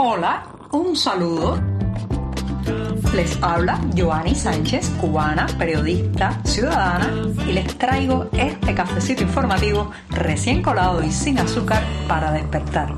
Hola, 0.00 0.46
un 0.70 0.94
saludo. 0.94 1.58
Les 3.16 3.42
habla 3.42 3.80
Joanny 3.96 4.32
Sánchez, 4.32 4.90
cubana, 5.00 5.48
periodista, 5.58 6.40
ciudadana, 6.44 7.10
y 7.44 7.52
les 7.52 7.76
traigo 7.76 8.28
este 8.32 8.76
cafecito 8.76 9.24
informativo 9.24 9.90
recién 10.10 10.62
colado 10.62 11.02
y 11.02 11.10
sin 11.10 11.40
azúcar 11.40 11.82
para 12.06 12.30
despertar. 12.30 12.94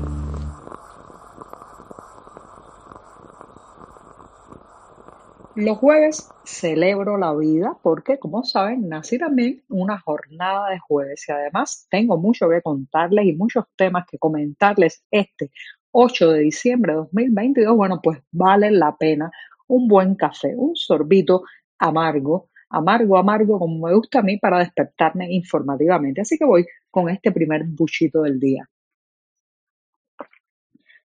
Los 5.55 5.79
jueves 5.79 6.29
celebro 6.43 7.17
la 7.17 7.33
vida 7.33 7.79
porque, 7.81 8.19
como 8.19 8.43
saben, 8.43 8.87
nací 8.89 9.17
también 9.17 9.63
una 9.69 9.99
jornada 9.99 10.69
de 10.69 10.77
jueves 10.77 11.25
y 11.27 11.31
además 11.31 11.87
tengo 11.89 12.19
mucho 12.19 12.47
que 12.47 12.61
contarles 12.61 13.25
y 13.25 13.33
muchos 13.33 13.65
temas 13.75 14.05
que 14.07 14.19
comentarles 14.19 15.03
este 15.09 15.49
8 15.91 16.31
de 16.31 16.39
diciembre 16.41 16.93
de 16.93 16.97
2022. 16.99 17.75
Bueno, 17.75 17.99
pues 18.01 18.19
vale 18.31 18.71
la 18.71 18.95
pena 18.97 19.31
un 19.67 19.87
buen 19.87 20.15
café, 20.15 20.53
un 20.55 20.75
sorbito 20.75 21.43
amargo, 21.79 22.49
amargo, 22.69 23.17
amargo, 23.17 23.59
como 23.59 23.87
me 23.87 23.95
gusta 23.95 24.19
a 24.19 24.23
mí 24.23 24.37
para 24.37 24.59
despertarme 24.59 25.31
informativamente. 25.31 26.21
Así 26.21 26.37
que 26.37 26.45
voy 26.45 26.65
con 26.89 27.09
este 27.09 27.31
primer 27.31 27.63
buchito 27.65 28.21
del 28.23 28.39
día. 28.39 28.69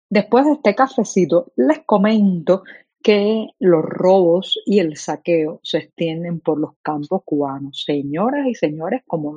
Después 0.10 0.46
de 0.46 0.54
este 0.54 0.76
cafecito, 0.76 1.52
les 1.56 1.80
comento 1.86 2.64
que 3.02 3.48
los 3.60 3.84
robos 3.84 4.60
y 4.66 4.80
el 4.80 4.98
saqueo 4.98 5.60
se 5.62 5.78
extienden 5.78 6.40
por 6.40 6.60
los 6.60 6.72
campos 6.82 7.22
cubanos. 7.24 7.84
Señoras 7.86 8.48
y 8.48 8.56
señores, 8.56 9.04
como, 9.06 9.36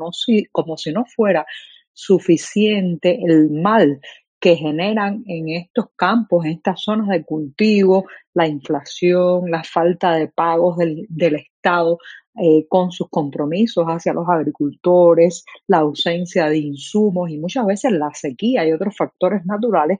como 0.52 0.76
si 0.78 0.92
no 0.92 1.04
fuera 1.04 1.46
suficiente 1.92 3.18
el 3.22 3.50
mal 3.50 4.00
que 4.40 4.56
generan 4.56 5.24
en 5.26 5.48
estos 5.48 5.86
campos, 5.96 6.44
en 6.44 6.52
estas 6.52 6.80
zonas 6.80 7.08
de 7.08 7.24
cultivo, 7.24 8.06
la 8.34 8.46
inflación, 8.46 9.50
la 9.50 9.64
falta 9.64 10.14
de 10.14 10.28
pagos 10.28 10.76
del, 10.76 11.06
Estado 11.34 11.98
eh, 12.40 12.66
con 12.68 12.92
sus 12.92 13.08
compromisos 13.10 13.84
hacia 13.86 14.12
los 14.12 14.28
agricultores, 14.28 15.44
la 15.66 15.78
ausencia 15.78 16.48
de 16.48 16.58
insumos 16.58 17.30
y 17.30 17.38
muchas 17.38 17.66
veces 17.66 17.92
la 17.92 18.10
sequía 18.14 18.66
y 18.66 18.72
otros 18.72 18.96
factores 18.96 19.44
naturales 19.44 19.98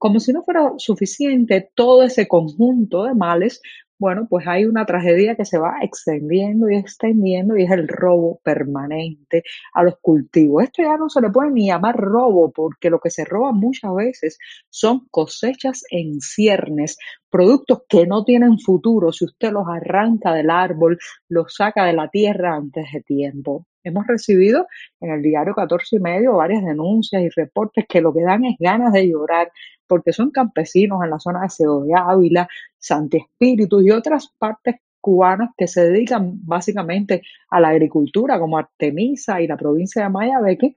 como 0.00 0.18
si 0.18 0.32
no 0.32 0.42
fuera 0.42 0.72
suficiente 0.78 1.70
todo 1.74 2.02
ese 2.02 2.26
conjunto 2.26 3.04
de 3.04 3.14
males, 3.14 3.60
bueno, 4.00 4.26
pues 4.30 4.48
hay 4.48 4.64
una 4.64 4.86
tragedia 4.86 5.36
que 5.36 5.44
se 5.44 5.58
va 5.58 5.74
extendiendo 5.82 6.70
y 6.70 6.76
extendiendo 6.76 7.54
y 7.56 7.64
es 7.64 7.70
el 7.70 7.86
robo 7.86 8.40
permanente 8.42 9.42
a 9.74 9.82
los 9.82 9.96
cultivos. 10.00 10.64
Esto 10.64 10.82
ya 10.82 10.96
no 10.96 11.10
se 11.10 11.20
le 11.20 11.28
puede 11.28 11.50
ni 11.50 11.66
llamar 11.66 11.96
robo 11.96 12.50
porque 12.50 12.88
lo 12.88 12.98
que 12.98 13.10
se 13.10 13.26
roba 13.26 13.52
muchas 13.52 13.94
veces 13.94 14.38
son 14.70 15.06
cosechas 15.10 15.84
en 15.90 16.20
ciernes, 16.22 16.96
productos 17.30 17.82
que 17.88 18.06
no 18.06 18.24
tienen 18.24 18.58
futuro 18.58 19.12
si 19.12 19.24
usted 19.24 19.52
los 19.52 19.66
arranca 19.68 20.34
del 20.34 20.50
árbol, 20.50 20.98
los 21.28 21.54
saca 21.54 21.84
de 21.84 21.92
la 21.92 22.08
tierra 22.08 22.56
antes 22.56 22.86
de 22.92 23.00
tiempo. 23.02 23.66
Hemos 23.82 24.06
recibido 24.06 24.66
en 25.00 25.12
el 25.12 25.22
diario 25.22 25.54
14 25.54 25.96
y 25.96 26.00
medio 26.00 26.34
varias 26.34 26.64
denuncias 26.64 27.22
y 27.22 27.28
reportes 27.30 27.86
que 27.88 28.00
lo 28.00 28.12
que 28.12 28.22
dan 28.22 28.44
es 28.44 28.56
ganas 28.58 28.92
de 28.92 29.08
llorar 29.08 29.50
porque 29.86 30.12
son 30.12 30.30
campesinos 30.30 31.02
en 31.02 31.10
la 31.10 31.18
zona 31.18 31.42
de 31.42 31.48
Segovia, 31.48 32.04
Ávila, 32.06 32.48
Santi 32.78 33.16
Espíritu 33.18 33.80
y 33.80 33.90
otras 33.90 34.28
partes 34.38 34.76
cubanas 35.00 35.50
que 35.56 35.66
se 35.66 35.84
dedican 35.84 36.46
básicamente 36.46 37.22
a 37.48 37.58
la 37.58 37.68
agricultura, 37.68 38.38
como 38.38 38.58
Artemisa 38.58 39.40
y 39.40 39.46
la 39.46 39.56
provincia 39.56 40.02
de 40.02 40.10
Mayabeque, 40.10 40.76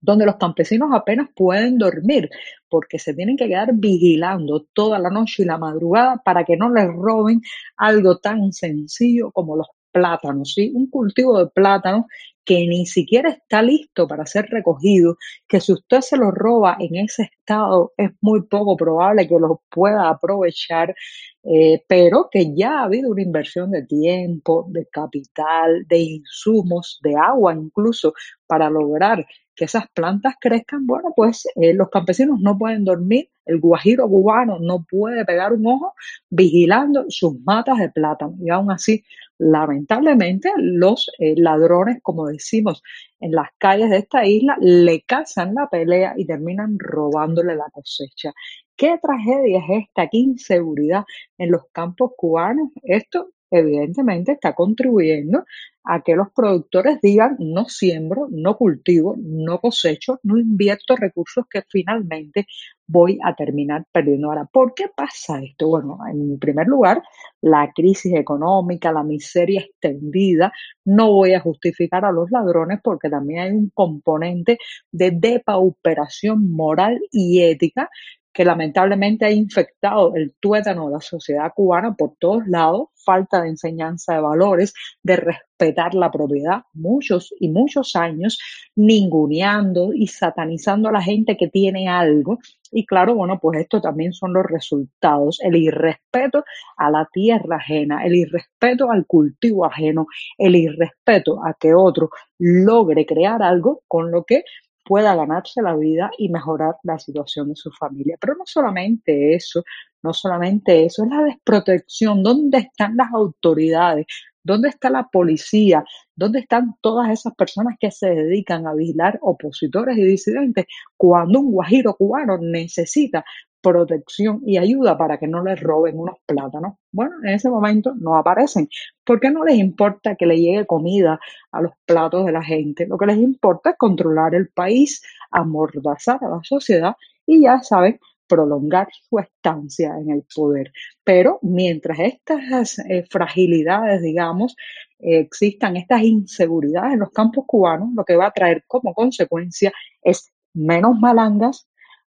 donde 0.00 0.26
los 0.26 0.36
campesinos 0.36 0.90
apenas 0.92 1.28
pueden 1.34 1.78
dormir 1.78 2.30
porque 2.68 2.98
se 2.98 3.14
tienen 3.14 3.36
que 3.36 3.48
quedar 3.48 3.70
vigilando 3.74 4.66
toda 4.72 4.98
la 4.98 5.10
noche 5.10 5.42
y 5.42 5.46
la 5.46 5.58
madrugada 5.58 6.20
para 6.24 6.44
que 6.44 6.56
no 6.56 6.72
les 6.72 6.86
roben 6.86 7.42
algo 7.76 8.18
tan 8.18 8.52
sencillo 8.52 9.30
como 9.32 9.56
los 9.56 9.68
plátanos, 9.92 10.52
¿sí? 10.54 10.70
Un 10.74 10.88
cultivo 10.88 11.38
de 11.38 11.48
plátano 11.48 12.06
que 12.44 12.66
ni 12.66 12.86
siquiera 12.86 13.30
está 13.30 13.62
listo 13.62 14.08
para 14.08 14.26
ser 14.26 14.46
recogido, 14.46 15.16
que 15.46 15.60
si 15.60 15.72
usted 15.72 16.00
se 16.00 16.16
lo 16.16 16.30
roba 16.30 16.76
en 16.80 16.96
ese 16.96 17.24
estado 17.24 17.92
es 17.96 18.10
muy 18.20 18.42
poco 18.42 18.76
probable 18.76 19.28
que 19.28 19.38
lo 19.38 19.62
pueda 19.70 20.08
aprovechar, 20.08 20.94
eh, 21.42 21.82
pero 21.88 22.28
que 22.30 22.54
ya 22.54 22.80
ha 22.80 22.84
habido 22.84 23.10
una 23.10 23.22
inversión 23.22 23.70
de 23.70 23.84
tiempo, 23.84 24.66
de 24.70 24.86
capital, 24.86 25.86
de 25.88 25.98
insumos, 25.98 27.00
de 27.02 27.16
agua 27.16 27.54
incluso, 27.54 28.14
para 28.46 28.68
lograr 28.68 29.26
que 29.60 29.66
esas 29.66 29.84
plantas 29.92 30.34
crezcan, 30.40 30.86
bueno, 30.86 31.12
pues 31.14 31.46
eh, 31.56 31.74
los 31.74 31.90
campesinos 31.90 32.40
no 32.40 32.56
pueden 32.56 32.84
dormir, 32.84 33.28
el 33.44 33.60
guajiro 33.60 34.08
cubano 34.08 34.58
no 34.58 34.86
puede 34.88 35.24
pegar 35.26 35.52
un 35.52 35.66
ojo 35.66 35.92
vigilando 36.30 37.04
sus 37.08 37.38
matas 37.44 37.78
de 37.78 37.90
plátano. 37.90 38.36
Y 38.40 38.48
aún 38.48 38.70
así, 38.70 39.02
lamentablemente, 39.38 40.50
los 40.56 41.10
eh, 41.18 41.34
ladrones, 41.36 41.98
como 42.02 42.28
decimos 42.28 42.82
en 43.20 43.32
las 43.32 43.48
calles 43.58 43.90
de 43.90 43.98
esta 43.98 44.24
isla, 44.24 44.56
le 44.60 45.02
cazan 45.02 45.54
la 45.54 45.68
pelea 45.68 46.14
y 46.16 46.26
terminan 46.26 46.78
robándole 46.78 47.54
la 47.54 47.68
cosecha. 47.70 48.32
¿Qué 48.80 48.96
tragedia 48.96 49.58
es 49.58 49.84
esta? 49.84 50.08
¿Qué 50.08 50.16
inseguridad 50.16 51.04
en 51.36 51.50
los 51.50 51.64
campos 51.70 52.12
cubanos? 52.16 52.70
Esto 52.82 53.28
evidentemente 53.50 54.32
está 54.32 54.54
contribuyendo 54.54 55.44
a 55.84 56.00
que 56.00 56.16
los 56.16 56.28
productores 56.34 56.98
digan 57.02 57.36
no 57.40 57.66
siembro, 57.66 58.28
no 58.30 58.56
cultivo, 58.56 59.16
no 59.18 59.60
cosecho, 59.60 60.18
no 60.22 60.38
invierto 60.38 60.96
recursos 60.96 61.44
que 61.50 61.62
finalmente 61.68 62.46
voy 62.86 63.18
a 63.22 63.34
terminar 63.34 63.84
perdiendo. 63.92 64.28
Ahora, 64.28 64.46
¿por 64.46 64.72
qué 64.72 64.86
pasa 64.94 65.42
esto? 65.42 65.68
Bueno, 65.68 65.98
en 66.10 66.38
primer 66.38 66.66
lugar, 66.66 67.02
la 67.42 67.72
crisis 67.74 68.14
económica, 68.14 68.92
la 68.92 69.02
miseria 69.02 69.60
extendida, 69.60 70.54
no 70.86 71.12
voy 71.12 71.34
a 71.34 71.40
justificar 71.40 72.06
a 72.06 72.12
los 72.12 72.30
ladrones 72.30 72.80
porque 72.82 73.10
también 73.10 73.40
hay 73.40 73.50
un 73.50 73.70
componente 73.74 74.56
de 74.90 75.10
depauperación 75.10 76.50
moral 76.50 76.98
y 77.12 77.42
ética 77.42 77.90
que 78.32 78.44
lamentablemente 78.44 79.24
ha 79.24 79.30
infectado 79.30 80.14
el 80.14 80.34
tuétano 80.40 80.86
de 80.86 80.92
la 80.92 81.00
sociedad 81.00 81.52
cubana 81.54 81.94
por 81.94 82.14
todos 82.18 82.46
lados, 82.46 82.88
falta 83.04 83.42
de 83.42 83.48
enseñanza 83.48 84.14
de 84.14 84.20
valores, 84.20 84.72
de 85.02 85.16
respetar 85.16 85.94
la 85.94 86.10
propiedad, 86.10 86.62
muchos 86.72 87.34
y 87.38 87.48
muchos 87.48 87.96
años 87.96 88.38
ninguneando 88.76 89.92
y 89.92 90.06
satanizando 90.06 90.88
a 90.88 90.92
la 90.92 91.02
gente 91.02 91.36
que 91.36 91.48
tiene 91.48 91.88
algo. 91.88 92.38
Y 92.70 92.86
claro, 92.86 93.16
bueno, 93.16 93.38
pues 93.40 93.60
esto 93.60 93.80
también 93.80 94.12
son 94.12 94.32
los 94.32 94.46
resultados, 94.46 95.40
el 95.42 95.56
irrespeto 95.56 96.44
a 96.76 96.90
la 96.90 97.08
tierra 97.12 97.56
ajena, 97.56 98.04
el 98.04 98.14
irrespeto 98.14 98.90
al 98.90 99.06
cultivo 99.06 99.66
ajeno, 99.66 100.06
el 100.38 100.54
irrespeto 100.54 101.44
a 101.44 101.54
que 101.58 101.74
otro 101.74 102.10
logre 102.38 103.04
crear 103.06 103.42
algo 103.42 103.82
con 103.88 104.10
lo 104.10 104.24
que 104.24 104.44
pueda 104.90 105.14
ganarse 105.14 105.62
la 105.62 105.76
vida 105.76 106.10
y 106.18 106.30
mejorar 106.30 106.74
la 106.82 106.98
situación 106.98 107.50
de 107.50 107.54
su 107.54 107.70
familia. 107.70 108.16
Pero 108.20 108.34
no 108.34 108.42
solamente 108.44 109.36
eso, 109.36 109.62
no 110.02 110.12
solamente 110.12 110.84
eso, 110.84 111.04
es 111.04 111.10
la 111.10 111.22
desprotección. 111.22 112.24
¿Dónde 112.24 112.58
están 112.58 112.96
las 112.96 113.06
autoridades? 113.14 114.06
¿Dónde 114.42 114.68
está 114.68 114.90
la 114.90 115.06
policía? 115.06 115.84
¿Dónde 116.16 116.40
están 116.40 116.74
todas 116.80 117.08
esas 117.08 117.36
personas 117.36 117.76
que 117.78 117.92
se 117.92 118.10
dedican 118.10 118.66
a 118.66 118.74
vigilar 118.74 119.20
opositores 119.22 119.96
y 119.96 120.02
disidentes 120.02 120.66
cuando 120.96 121.38
un 121.38 121.52
guajiro 121.52 121.94
cubano 121.94 122.38
necesita 122.38 123.24
protección 123.62 124.42
y 124.46 124.58
ayuda 124.58 124.96
para 124.96 125.18
que 125.18 125.26
no 125.26 125.42
les 125.42 125.60
roben 125.60 125.98
unos 125.98 126.16
plátanos. 126.26 126.74
Bueno, 126.92 127.16
en 127.22 127.30
ese 127.30 127.50
momento 127.50 127.94
no 127.94 128.16
aparecen. 128.16 128.68
¿Por 129.04 129.20
qué 129.20 129.30
no 129.30 129.44
les 129.44 129.56
importa 129.56 130.16
que 130.16 130.26
le 130.26 130.38
llegue 130.38 130.66
comida 130.66 131.20
a 131.52 131.62
los 131.62 131.72
platos 131.84 132.26
de 132.26 132.32
la 132.32 132.42
gente? 132.42 132.86
Lo 132.86 132.96
que 132.98 133.06
les 133.06 133.18
importa 133.18 133.70
es 133.70 133.76
controlar 133.76 134.34
el 134.34 134.48
país, 134.48 135.02
amordazar 135.30 136.18
a 136.22 136.28
la 136.28 136.40
sociedad 136.42 136.94
y 137.26 137.42
ya 137.42 137.60
saben, 137.60 137.98
prolongar 138.30 138.88
su 138.92 139.18
estancia 139.18 139.96
en 139.98 140.10
el 140.10 140.24
poder. 140.34 140.72
Pero 141.04 141.40
mientras 141.42 141.98
estas 141.98 142.78
eh, 142.78 143.04
fragilidades, 143.10 144.00
digamos, 144.02 144.54
existan, 145.00 145.76
estas 145.76 146.02
inseguridades 146.02 146.94
en 146.94 147.00
los 147.00 147.10
campos 147.10 147.44
cubanos, 147.46 147.88
lo 147.94 148.04
que 148.04 148.16
va 148.16 148.26
a 148.26 148.32
traer 148.32 148.64
como 148.66 148.94
consecuencia 148.94 149.72
es 150.02 150.30
menos 150.54 150.98
malangas, 150.98 151.68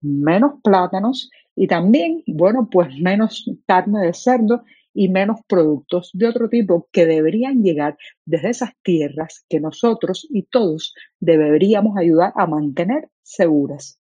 menos 0.02 0.62
plátanos 0.64 1.30
y 1.56 1.68
también, 1.68 2.24
bueno, 2.28 2.70
pues 2.72 2.90
menos 3.00 3.50
carne 3.66 4.06
de 4.06 4.14
cerdo 4.14 4.64
y 4.94 5.10
menos 5.10 5.40
productos 5.48 6.12
de 6.14 6.28
otro 6.28 6.50
tipo 6.50 6.88
que 6.92 7.06
deberían 7.06 7.64
llegar 7.64 7.98
desde 8.26 8.50
esas 8.50 8.72
tierras 8.84 9.46
que 9.50 9.60
nosotros 9.60 10.28
y 10.30 10.44
todos 10.44 10.94
deberíamos 11.20 11.98
ayudar 11.98 12.32
a 12.36 12.48
mantener 12.48 13.10
seguras. 13.24 14.00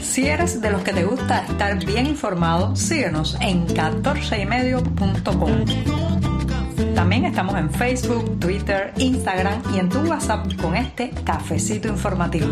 Si 0.00 0.26
eres 0.26 0.62
de 0.62 0.70
los 0.70 0.82
que 0.82 0.92
te 0.92 1.04
gusta 1.04 1.44
estar 1.44 1.84
bien 1.84 2.06
informado, 2.06 2.74
síguenos 2.74 3.36
en 3.42 3.66
14ymedio.com. 3.66 6.15
También 6.94 7.24
estamos 7.24 7.56
en 7.56 7.70
Facebook, 7.70 8.38
Twitter, 8.38 8.92
Instagram 8.98 9.62
y 9.74 9.78
en 9.78 9.88
tu 9.88 9.98
WhatsApp 10.00 10.46
con 10.60 10.76
este 10.76 11.10
cafecito 11.24 11.88
informativo. 11.88 12.46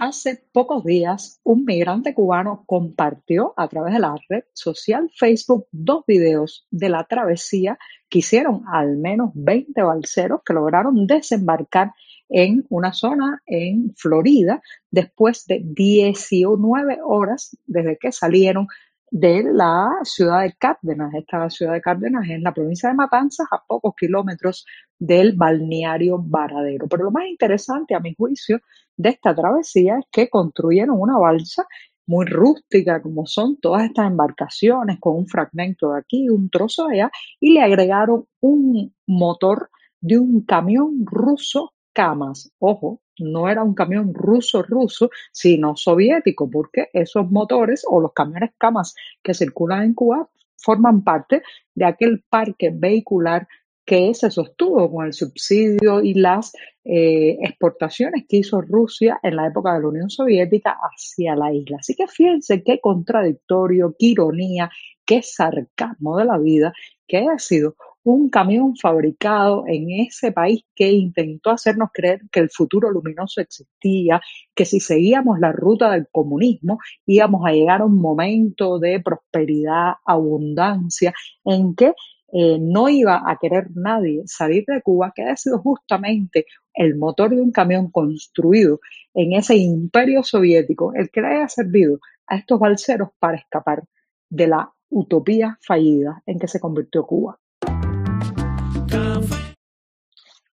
Hace 0.00 0.44
pocos 0.52 0.84
días, 0.84 1.40
un 1.42 1.64
migrante 1.64 2.14
cubano 2.14 2.64
compartió 2.66 3.52
a 3.56 3.68
través 3.68 3.94
de 3.94 4.00
la 4.00 4.14
red 4.28 4.44
social 4.52 5.10
Facebook 5.16 5.66
dos 5.72 6.04
videos 6.06 6.66
de 6.70 6.88
la 6.88 7.04
travesía 7.04 7.78
que 8.08 8.20
hicieron 8.20 8.62
al 8.72 8.96
menos 8.96 9.30
20 9.34 9.82
balseros 9.82 10.42
que 10.44 10.54
lograron 10.54 11.06
desembarcar 11.06 11.94
en 12.28 12.64
una 12.68 12.92
zona 12.92 13.42
en 13.46 13.94
Florida 13.96 14.60
después 14.90 15.46
de 15.46 15.60
19 15.64 16.98
horas 17.04 17.56
desde 17.66 17.98
que 17.98 18.12
salieron 18.12 18.66
de 19.10 19.42
la 19.42 19.90
ciudad 20.02 20.42
de 20.42 20.52
Cárdenas. 20.52 21.14
Esta 21.14 21.48
ciudad 21.50 21.72
de 21.72 21.80
Cárdenas 21.80 22.28
en 22.28 22.42
la 22.42 22.52
provincia 22.52 22.88
de 22.88 22.94
Matanzas, 22.94 23.46
a 23.50 23.62
pocos 23.66 23.94
kilómetros 23.98 24.66
del 24.98 25.34
balneario 25.34 26.18
Varadero. 26.18 26.86
Pero 26.88 27.04
lo 27.04 27.10
más 27.10 27.26
interesante, 27.26 27.94
a 27.94 28.00
mi 28.00 28.14
juicio, 28.14 28.60
de 28.96 29.10
esta 29.10 29.34
travesía 29.34 29.98
es 29.98 30.06
que 30.10 30.28
construyeron 30.28 31.00
una 31.00 31.18
balsa 31.18 31.66
muy 32.06 32.24
rústica, 32.24 33.02
como 33.02 33.26
son 33.26 33.58
todas 33.58 33.84
estas 33.84 34.06
embarcaciones, 34.06 34.98
con 34.98 35.16
un 35.16 35.26
fragmento 35.26 35.92
de 35.92 36.00
aquí, 36.00 36.28
un 36.30 36.48
trozo 36.48 36.86
de 36.86 37.02
allá, 37.02 37.10
y 37.38 37.52
le 37.52 37.60
agregaron 37.60 38.24
un 38.40 38.94
motor 39.06 39.70
de 40.00 40.18
un 40.18 40.42
camión 40.42 41.04
ruso 41.04 41.72
Camas. 41.98 42.52
Ojo, 42.60 43.00
no 43.18 43.48
era 43.48 43.64
un 43.64 43.74
camión 43.74 44.14
ruso-ruso, 44.14 45.10
sino 45.32 45.74
soviético, 45.74 46.48
porque 46.48 46.90
esos 46.92 47.28
motores 47.28 47.82
o 47.84 48.00
los 48.00 48.12
camiones 48.12 48.50
Camas 48.56 48.94
que 49.20 49.34
circulan 49.34 49.82
en 49.82 49.94
Cuba 49.94 50.30
forman 50.56 51.02
parte 51.02 51.42
de 51.74 51.84
aquel 51.86 52.22
parque 52.30 52.70
vehicular 52.72 53.48
que 53.84 54.14
se 54.14 54.30
sostuvo 54.30 54.88
con 54.92 55.06
el 55.06 55.12
subsidio 55.12 56.00
y 56.00 56.14
las 56.14 56.52
eh, 56.84 57.36
exportaciones 57.40 58.26
que 58.28 58.36
hizo 58.36 58.60
Rusia 58.60 59.18
en 59.24 59.34
la 59.34 59.48
época 59.48 59.74
de 59.74 59.80
la 59.80 59.88
Unión 59.88 60.08
Soviética 60.08 60.78
hacia 60.80 61.34
la 61.34 61.52
isla. 61.52 61.78
Así 61.80 61.96
que 61.96 62.06
fíjense 62.06 62.62
qué 62.62 62.78
contradictorio, 62.80 63.96
qué 63.98 64.06
ironía, 64.06 64.70
qué 65.04 65.20
sarcasmo 65.22 66.16
de 66.16 66.26
la 66.26 66.38
vida 66.38 66.72
que 67.08 67.16
haya 67.16 67.38
sido 67.38 67.74
un 68.12 68.30
camión 68.30 68.74
fabricado 68.76 69.64
en 69.66 69.90
ese 69.90 70.32
país 70.32 70.64
que 70.74 70.90
intentó 70.90 71.50
hacernos 71.50 71.90
creer 71.92 72.22
que 72.32 72.40
el 72.40 72.50
futuro 72.50 72.90
luminoso 72.90 73.40
existía, 73.40 74.20
que 74.54 74.64
si 74.64 74.80
seguíamos 74.80 75.38
la 75.40 75.52
ruta 75.52 75.90
del 75.90 76.08
comunismo 76.10 76.78
íbamos 77.06 77.44
a 77.46 77.52
llegar 77.52 77.82
a 77.82 77.84
un 77.84 78.00
momento 78.00 78.78
de 78.78 79.00
prosperidad, 79.00 79.94
abundancia, 80.04 81.12
en 81.44 81.74
que 81.74 81.92
eh, 82.32 82.58
no 82.60 82.88
iba 82.88 83.22
a 83.26 83.38
querer 83.38 83.68
nadie 83.74 84.22
salir 84.26 84.64
de 84.66 84.82
Cuba, 84.82 85.12
que 85.14 85.22
ha 85.22 85.36
sido 85.36 85.58
justamente 85.60 86.46
el 86.74 86.96
motor 86.96 87.30
de 87.30 87.40
un 87.40 87.52
camión 87.52 87.90
construido 87.90 88.80
en 89.14 89.32
ese 89.32 89.56
imperio 89.56 90.22
soviético, 90.22 90.92
el 90.94 91.10
que 91.10 91.20
le 91.22 91.28
haya 91.28 91.48
servido 91.48 91.98
a 92.26 92.36
estos 92.36 92.58
balseros 92.58 93.10
para 93.18 93.38
escapar 93.38 93.82
de 94.30 94.46
la 94.46 94.72
utopía 94.90 95.58
fallida 95.62 96.22
en 96.26 96.38
que 96.38 96.48
se 96.48 96.60
convirtió 96.60 97.06
Cuba. 97.06 97.38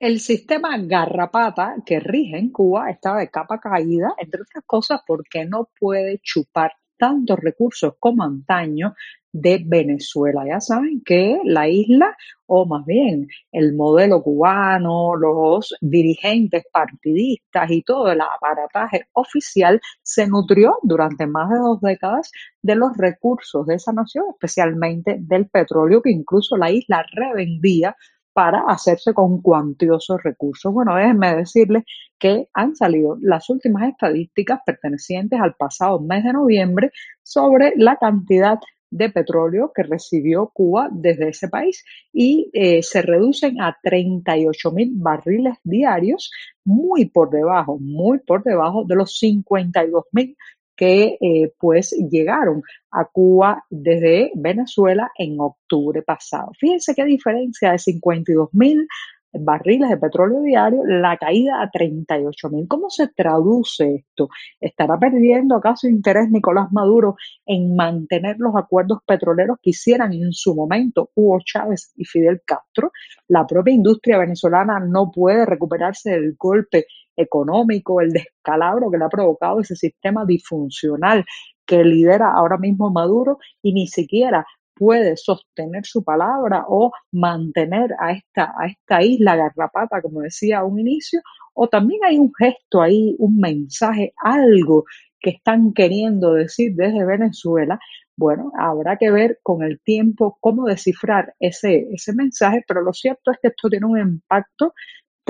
El 0.01 0.19
sistema 0.19 0.79
garrapata 0.79 1.75
que 1.85 2.01
rige 2.01 2.39
en 2.39 2.51
Cuba 2.51 2.89
está 2.91 3.17
de 3.17 3.29
capa 3.29 3.61
caída, 3.61 4.15
entre 4.17 4.41
otras 4.41 4.65
cosas 4.65 5.03
porque 5.07 5.45
no 5.45 5.69
puede 5.79 6.21
chupar 6.23 6.73
tantos 6.97 7.39
recursos 7.39 7.97
como 7.99 8.23
antaño 8.23 8.95
de 9.31 9.63
Venezuela. 9.63 10.47
Ya 10.49 10.59
saben 10.59 11.03
que 11.05 11.39
la 11.45 11.69
isla, 11.69 12.17
o 12.47 12.65
más 12.65 12.87
bien 12.87 13.29
el 13.53 13.75
modelo 13.75 14.23
cubano, 14.23 15.17
los 15.17 15.75
dirigentes 15.83 16.65
partidistas 16.73 17.71
y 17.71 17.83
todo 17.83 18.11
el 18.11 18.23
aparataje 18.23 19.07
oficial 19.13 19.83
se 20.03 20.27
nutrió 20.27 20.79
durante 20.83 21.27
más 21.27 21.51
de 21.51 21.59
dos 21.59 21.79
décadas 21.83 22.33
de 22.63 22.75
los 22.75 22.97
recursos 22.97 23.67
de 23.67 23.75
esa 23.75 23.93
nación, 23.93 24.25
especialmente 24.31 25.19
del 25.21 25.47
petróleo 25.51 26.01
que 26.01 26.11
incluso 26.11 26.57
la 26.57 26.71
isla 26.71 27.05
revendía 27.13 27.95
para 28.33 28.61
hacerse 28.69 29.13
con 29.13 29.43
cuantiosos 29.43 30.23
recursos. 30.23 30.73
Bueno, 30.73 30.95
déjenme 30.95 31.35
decirles 31.37 31.85
que 32.19 32.49
han 32.53 32.77
salido 32.77 33.17
las 33.21 33.49
últimas 33.51 33.89
estadísticas 33.89 34.61
pertenecientes 34.65 35.41
al 35.41 35.55
pasado 35.55 36.01
mes 36.01 36.25
de 36.25 36.33
noviembre 36.33 36.93
sobre 37.23 37.73
la 37.77 37.97
cantidad 37.97 38.59
de 38.91 39.09
petróleo 39.09 39.73
que 39.75 39.85
recibió 39.85 40.51
Cuba 40.53 40.89
desde 40.91 41.29
ese 41.29 41.49
país 41.49 41.85
y 42.13 42.51
eh, 42.53 42.83
se 42.83 43.03
reducen 43.03 43.61
a 43.61 43.79
38 43.83 44.73
mil 44.73 44.91
barriles 44.95 45.59
diarios, 45.63 46.31
muy 46.65 47.07
por 47.07 47.31
debajo, 47.31 47.79
muy 47.79 48.19
por 48.19 48.43
debajo 48.43 48.85
de 48.85 48.97
los 48.97 49.17
52 49.19 50.05
mil 50.13 50.37
que 50.81 51.19
eh, 51.21 51.53
pues 51.59 51.91
llegaron 52.11 52.63
a 52.91 53.05
Cuba 53.05 53.67
desde 53.69 54.33
Venezuela 54.35 55.13
en 55.15 55.39
octubre 55.39 56.01
pasado. 56.01 56.53
Fíjense 56.59 56.95
qué 56.95 57.05
diferencia 57.05 57.73
de 57.73 57.79
52 57.79 58.49
mil 58.55 58.89
barriles 59.33 59.91
de 59.91 59.99
petróleo 59.99 60.41
diario, 60.41 60.83
la 60.87 61.19
caída 61.19 61.63
a 61.63 61.71
38 61.71 62.49
mil. 62.49 62.67
¿Cómo 62.67 62.89
se 62.89 63.09
traduce 63.09 63.97
esto? 63.97 64.31
¿Estará 64.59 64.99
perdiendo 64.99 65.55
acaso 65.55 65.87
interés 65.87 66.31
Nicolás 66.31 66.73
Maduro 66.73 67.17
en 67.45 67.77
mantener 67.77 68.37
los 68.39 68.57
acuerdos 68.57 69.01
petroleros 69.07 69.59
que 69.63 69.71
hicieran 69.71 70.15
en 70.15 70.33
su 70.33 70.55
momento 70.55 71.11
Hugo 71.15 71.41
Chávez 71.45 71.93
y 71.95 72.07
Fidel 72.07 72.41
Castro? 72.45 72.91
La 73.29 73.47
propia 73.47 73.75
industria 73.75 74.17
venezolana 74.17 74.81
no 74.81 75.11
puede 75.11 75.45
recuperarse 75.45 76.13
del 76.13 76.37
golpe 76.39 76.87
económico, 77.21 78.01
el 78.01 78.13
descalabro 78.13 78.91
que 78.91 78.99
le 78.99 79.05
ha 79.05 79.09
provocado 79.09 79.61
ese 79.61 79.77
sistema 79.77 80.25
disfuncional 80.25 81.25
que 81.67 81.85
lidera 81.85 82.33
ahora 82.33 82.59
mismo 82.59 82.91
Maduro 82.91 83.39
y 83.63 83.73
ni 83.73 83.87
siquiera 83.87 84.45
puede 84.81 85.17
sostener 85.19 85.85
su 85.85 86.03
palabra 86.03 86.65
o 86.67 86.91
mantener 87.13 87.95
a 87.99 88.13
esta, 88.13 88.55
a 88.59 88.67
esta 88.67 89.03
isla 89.03 89.37
garrapata, 89.37 90.01
como 90.01 90.23
decía 90.23 90.61
a 90.61 90.65
un 90.65 90.81
inicio, 90.81 91.21
o 91.53 91.69
también 91.69 92.01
hay 92.03 92.19
un 92.19 92.33
gesto 92.37 92.81
ahí, 92.81 93.15
un 93.19 93.39
mensaje, 93.39 94.15
algo 94.17 94.85
que 95.21 95.31
están 95.31 95.75
queriendo 95.75 96.33
decir 96.33 96.73
desde 96.75 97.05
Venezuela. 97.05 97.79
Bueno, 98.17 98.53
habrá 98.59 98.97
que 98.97 99.11
ver 99.11 99.39
con 99.43 99.63
el 99.63 99.81
tiempo 99.81 100.39
cómo 100.41 100.65
descifrar 100.65 101.35
ese, 101.39 101.89
ese 101.93 102.15
mensaje, 102.15 102.65
pero 102.67 102.81
lo 102.81 102.95
cierto 102.95 103.31
es 103.31 103.39
que 103.41 103.49
esto 103.49 103.69
tiene 103.69 103.87
un 103.87 103.99
impacto 103.99 104.73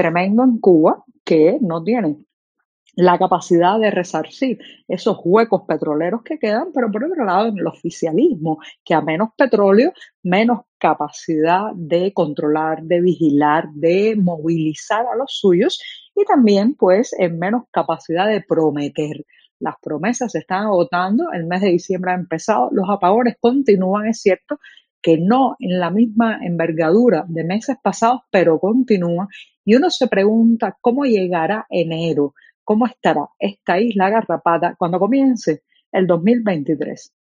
tremendo 0.01 0.43
en 0.45 0.59
Cuba 0.59 1.05
que 1.27 1.59
no 1.61 1.85
tiene 1.85 2.17
la 2.95 3.19
capacidad 3.19 3.79
de 3.79 3.91
resarcir 3.91 4.59
esos 4.89 5.19
huecos 5.23 5.63
petroleros 5.69 6.23
que 6.23 6.39
quedan, 6.39 6.73
pero 6.73 6.91
por 6.91 7.05
otro 7.05 7.25
lado 7.25 7.49
en 7.49 7.59
el 7.59 7.67
oficialismo, 7.67 8.59
que 8.83 8.95
a 8.95 9.03
menos 9.03 9.29
petróleo, 9.37 9.93
menos 10.23 10.61
capacidad 10.79 11.73
de 11.75 12.15
controlar, 12.15 12.83
de 12.83 13.03
vigilar, 13.03 13.69
de 13.75 14.17
movilizar 14.17 15.05
a 15.07 15.17
los 15.17 15.39
suyos 15.39 15.79
y 16.17 16.25
también 16.25 16.75
pues 16.75 17.15
en 17.19 17.39
menos 17.39 17.65
capacidad 17.71 18.27
de 18.27 18.41
prometer. 18.41 19.27
Las 19.59 19.75
promesas 19.83 20.33
se 20.33 20.39
están 20.39 20.65
agotando, 20.65 21.31
el 21.33 21.45
mes 21.45 21.61
de 21.61 21.69
diciembre 21.69 22.13
ha 22.13 22.15
empezado, 22.15 22.71
los 22.73 22.89
apagones 22.89 23.37
continúan, 23.39 24.07
es 24.07 24.23
cierto, 24.23 24.59
que 25.03 25.19
no 25.19 25.57
en 25.59 25.81
la 25.81 25.91
misma 25.91 26.39
envergadura 26.43 27.25
de 27.29 27.45
meses 27.45 27.77
pasados, 27.83 28.23
pero 28.31 28.59
continúan. 28.59 29.29
Y 29.71 29.77
uno 29.77 29.89
se 29.89 30.09
pregunta 30.09 30.77
cómo 30.81 31.05
llegará 31.05 31.65
enero 31.71 32.35
cómo 32.65 32.87
estará 32.87 33.29
esta 33.39 33.79
isla 33.79 34.11
garrapata 34.11 34.75
cuando 34.77 34.99
comience 34.99 35.63
el 35.93 36.09
2023. 36.09 37.15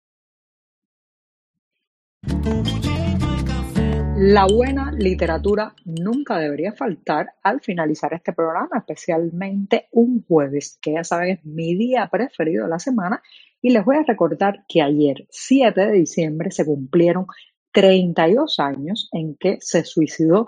La 4.15 4.47
buena 4.47 4.93
literatura 4.93 5.75
nunca 5.83 6.39
debería 6.39 6.71
faltar 6.71 7.33
al 7.43 7.59
finalizar 7.59 8.13
este 8.13 8.31
programa, 8.31 8.77
especialmente 8.77 9.89
un 9.91 10.23
jueves, 10.25 10.79
que 10.81 10.93
ya 10.93 11.03
saben 11.03 11.31
es 11.31 11.45
mi 11.45 11.75
día 11.75 12.07
preferido 12.09 12.63
de 12.63 12.69
la 12.69 12.79
semana. 12.79 13.21
Y 13.61 13.71
les 13.71 13.83
voy 13.83 13.97
a 13.97 14.03
recordar 14.03 14.63
que 14.69 14.81
ayer, 14.81 15.27
7 15.31 15.81
de 15.81 15.91
diciembre, 15.91 16.51
se 16.51 16.63
cumplieron 16.63 17.25
32 17.73 18.59
años 18.59 19.09
en 19.11 19.35
que 19.35 19.57
se 19.59 19.83
suicidó 19.83 20.47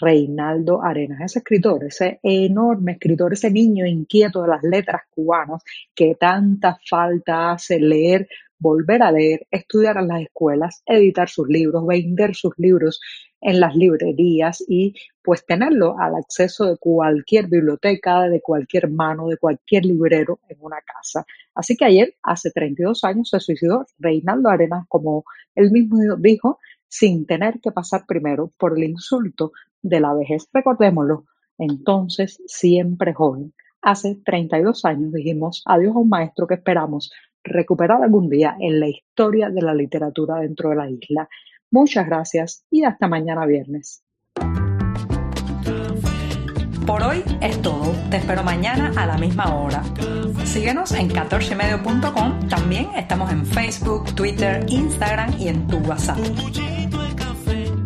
Reinaldo 0.00 0.82
Arenas, 0.82 1.20
ese 1.20 1.40
escritor, 1.40 1.84
ese 1.84 2.20
enorme 2.22 2.92
escritor, 2.92 3.32
ese 3.32 3.50
niño 3.50 3.86
inquieto 3.86 4.42
de 4.42 4.48
las 4.48 4.62
letras 4.62 5.02
cubanas 5.10 5.62
que 5.94 6.14
tanta 6.14 6.78
falta 6.88 7.52
hace 7.52 7.80
leer, 7.80 8.28
volver 8.58 9.02
a 9.02 9.12
leer, 9.12 9.46
estudiar 9.50 9.98
en 9.98 10.08
las 10.08 10.22
escuelas, 10.22 10.82
editar 10.86 11.28
sus 11.28 11.48
libros, 11.48 11.86
vender 11.86 12.34
sus 12.34 12.52
libros 12.56 13.00
en 13.40 13.60
las 13.60 13.76
librerías 13.76 14.64
y 14.66 14.94
pues 15.22 15.46
tenerlo 15.46 15.96
al 15.98 16.16
acceso 16.16 16.64
de 16.66 16.76
cualquier 16.76 17.46
biblioteca, 17.46 18.22
de 18.28 18.40
cualquier 18.40 18.90
mano, 18.90 19.28
de 19.28 19.36
cualquier 19.36 19.84
librero 19.84 20.40
en 20.48 20.56
una 20.60 20.78
casa. 20.80 21.24
Así 21.54 21.76
que 21.76 21.84
ayer, 21.84 22.14
hace 22.22 22.50
32 22.50 23.04
años, 23.04 23.30
se 23.30 23.40
suicidó 23.40 23.86
Reinaldo 23.98 24.48
Arenas, 24.48 24.86
como 24.88 25.24
él 25.54 25.70
mismo 25.70 25.98
dijo, 26.16 26.58
sin 26.88 27.26
tener 27.26 27.60
que 27.60 27.72
pasar 27.72 28.04
primero 28.06 28.50
por 28.58 28.76
el 28.76 28.84
insulto 28.84 29.52
de 29.82 30.00
la 30.00 30.14
vejez. 30.14 30.48
Recordémoslo, 30.52 31.24
entonces 31.58 32.42
siempre 32.46 33.14
joven. 33.14 33.52
Hace 33.80 34.16
32 34.24 34.84
años 34.84 35.12
dijimos 35.12 35.62
adiós 35.64 35.94
a 35.94 36.00
un 36.00 36.08
maestro 36.08 36.46
que 36.46 36.54
esperamos 36.54 37.12
recuperar 37.44 38.02
algún 38.02 38.28
día 38.28 38.56
en 38.58 38.80
la 38.80 38.88
historia 38.88 39.50
de 39.50 39.62
la 39.62 39.74
literatura 39.74 40.40
dentro 40.40 40.70
de 40.70 40.76
la 40.76 40.90
isla. 40.90 41.28
Muchas 41.70 42.06
gracias 42.06 42.64
y 42.70 42.84
hasta 42.84 43.08
mañana 43.08 43.46
viernes. 43.46 44.02
Por 46.86 47.02
hoy 47.02 47.22
es 47.42 47.60
todo. 47.60 47.92
Te 48.08 48.16
espero 48.16 48.42
mañana 48.42 48.92
a 48.96 49.04
la 49.04 49.18
misma 49.18 49.54
hora. 49.54 49.82
Síguenos 50.44 50.92
en 50.92 51.10
14medio.com. 51.10 52.48
También 52.48 52.88
estamos 52.96 53.30
en 53.30 53.44
Facebook, 53.44 54.14
Twitter, 54.14 54.64
Instagram 54.68 55.38
y 55.38 55.48
en 55.48 55.66
tu 55.66 55.76
WhatsApp. 55.80 56.16